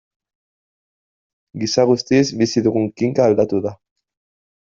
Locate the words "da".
3.69-3.77